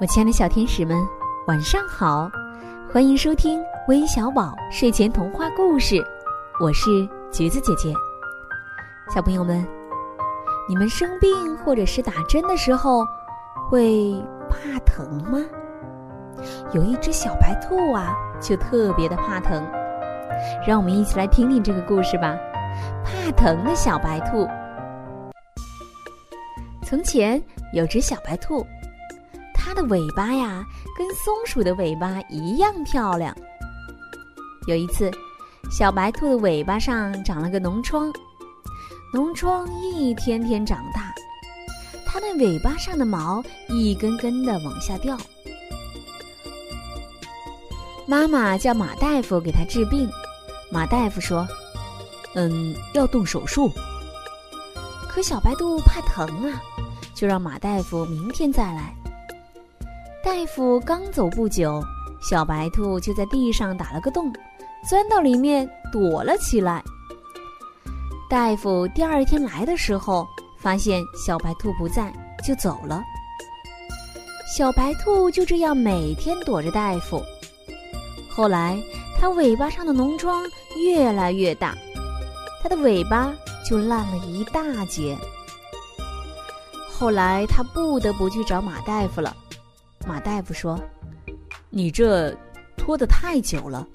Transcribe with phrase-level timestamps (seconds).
[0.00, 0.96] 我亲爱的小天使们，
[1.46, 2.26] 晚上好！
[2.90, 6.02] 欢迎收听微小宝睡前童话故事，
[6.58, 7.92] 我是橘子姐姐。
[9.14, 9.62] 小朋友们，
[10.66, 13.04] 你们生病或者是打针的时候
[13.68, 14.14] 会
[14.48, 15.38] 怕疼吗？
[16.72, 19.62] 有一只小白兔啊，就特别的怕疼。
[20.66, 22.34] 让我们一起来听听这个故事吧。
[23.04, 24.48] 怕疼的小白兔。
[26.86, 27.38] 从前
[27.74, 28.66] 有只小白兔。
[29.70, 30.66] 它的尾巴呀，
[30.98, 33.32] 跟松鼠的尾巴一样漂亮。
[34.66, 35.08] 有一次，
[35.70, 38.12] 小白兔的尾巴上长了个脓疮，
[39.14, 41.14] 脓疮一天天长大，
[42.04, 45.16] 它那尾巴上的毛一根根的往下掉。
[48.08, 50.10] 妈妈叫马大夫给它治病，
[50.68, 51.46] 马大夫说
[52.34, 53.70] ：“嗯，要动手术。”
[55.08, 56.60] 可小白兔怕疼啊，
[57.14, 58.92] 就让马大夫明天再来。
[60.22, 61.82] 大夫刚走不久，
[62.20, 64.30] 小白兔就在地上打了个洞，
[64.86, 66.82] 钻到里面躲了起来。
[68.28, 72.12] 大夫第二天来的时候，发现小白兔不在，
[72.44, 73.02] 就走了。
[74.54, 77.22] 小白兔就这样每天躲着大夫。
[78.28, 78.78] 后来，
[79.18, 80.44] 它尾巴上的脓疮
[80.76, 81.74] 越来越大，
[82.62, 83.32] 它的尾巴
[83.66, 85.16] 就烂了一大截。
[86.90, 89.34] 后来，它不得不去找马大夫了。
[90.06, 90.78] 马大夫说
[91.70, 92.34] ：“你这
[92.76, 93.86] 拖得太久了，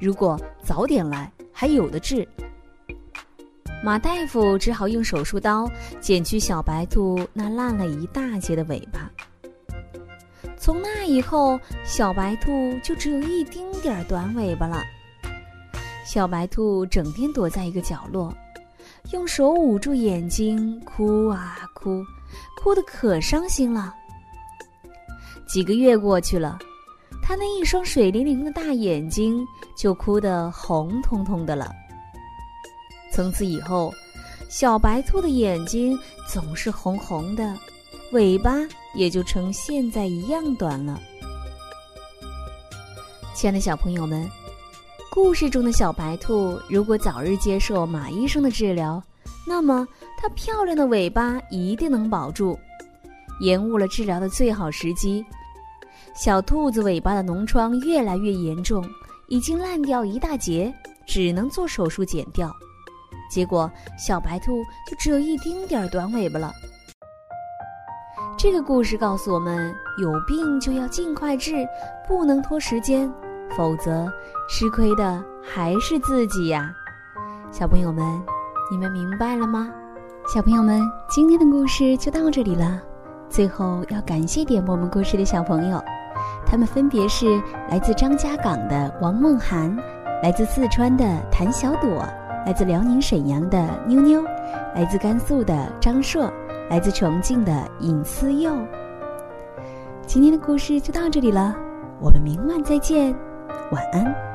[0.00, 2.26] 如果早点来，还有的治。”
[3.82, 9.10] 马大夫只好用手术刀剪去小白兔那烂了一大截的尾巴。
[10.56, 12.50] 从那以后，小白兔
[12.82, 14.82] 就只有一丁点儿短尾巴了。
[16.04, 18.34] 小白兔整天躲在一个角落，
[19.12, 22.02] 用手捂住眼睛，哭啊哭，
[22.60, 23.94] 哭得可伤心了。
[25.48, 26.58] 几个月过去了，
[27.22, 29.42] 他那一双水灵灵的大眼睛
[29.74, 31.72] 就哭得红彤彤的了。
[33.10, 33.90] 从此以后，
[34.50, 35.98] 小白兔的眼睛
[36.28, 37.56] 总是红红的，
[38.12, 38.56] 尾巴
[38.94, 41.00] 也就成现在一样短了。
[43.34, 44.28] 亲爱的小朋友们，
[45.10, 49.02] 故事中的小白兔如果早日接受马医生的治疗，
[49.46, 49.88] 那么
[50.18, 52.58] 它漂亮的尾巴一定能保住。
[53.40, 55.24] 延误了治疗的最好时机。
[56.14, 58.84] 小兔子尾巴的脓疮越来越严重，
[59.28, 60.74] 已经烂掉一大截，
[61.06, 62.54] 只能做手术剪掉。
[63.30, 66.52] 结果小白兔就只有一丁点儿短尾巴了。
[68.36, 71.66] 这个故事告诉我们：有病就要尽快治，
[72.06, 73.12] 不能拖时间，
[73.56, 74.10] 否则
[74.48, 76.72] 吃亏的还是自己呀。
[77.52, 78.04] 小朋友们，
[78.70, 79.70] 你们明白了吗？
[80.32, 82.80] 小朋友们，今天的故事就到这里了。
[83.28, 85.82] 最后要感谢点播我们故事的小朋友。
[86.50, 89.76] 他们分别是来自张家港的王梦涵，
[90.22, 92.02] 来自四川的谭小朵，
[92.46, 94.22] 来自辽宁沈阳的妞妞，
[94.74, 96.32] 来自甘肃的张硕，
[96.70, 98.56] 来自重庆的尹思佑。
[100.06, 101.54] 今天的故事就到这里了，
[102.00, 103.14] 我们明晚再见，
[103.70, 104.27] 晚安。